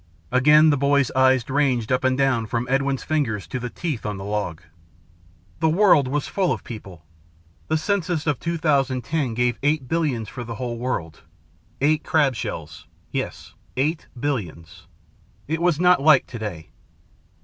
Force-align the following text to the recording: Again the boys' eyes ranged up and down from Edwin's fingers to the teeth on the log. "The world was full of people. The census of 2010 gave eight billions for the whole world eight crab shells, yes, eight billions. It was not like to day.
Again 0.31 0.71
the 0.71 0.77
boys' 0.77 1.11
eyes 1.11 1.47
ranged 1.47 1.91
up 1.91 2.03
and 2.03 2.17
down 2.17 2.47
from 2.47 2.67
Edwin's 2.71 3.03
fingers 3.03 3.45
to 3.45 3.59
the 3.59 3.69
teeth 3.69 4.03
on 4.03 4.17
the 4.17 4.23
log. 4.25 4.63
"The 5.59 5.69
world 5.69 6.07
was 6.07 6.27
full 6.27 6.51
of 6.51 6.63
people. 6.63 7.05
The 7.67 7.77
census 7.77 8.25
of 8.25 8.39
2010 8.39 9.35
gave 9.35 9.59
eight 9.61 9.87
billions 9.87 10.27
for 10.27 10.43
the 10.43 10.55
whole 10.55 10.79
world 10.79 11.21
eight 11.81 12.03
crab 12.03 12.33
shells, 12.33 12.87
yes, 13.11 13.53
eight 13.77 14.07
billions. 14.19 14.87
It 15.47 15.61
was 15.61 15.79
not 15.79 16.01
like 16.01 16.25
to 16.25 16.39
day. 16.39 16.69